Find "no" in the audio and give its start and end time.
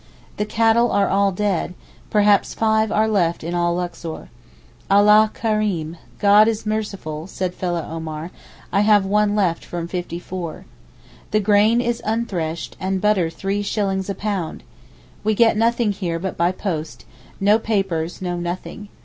17.39-17.59, 18.23-18.37